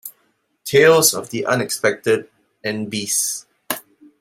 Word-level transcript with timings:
"Tales 0.65 1.13
of 1.13 1.29
the 1.29 1.45
Unexpected" 1.45 2.27
and 2.63 2.89
"Beasts". 2.89 3.45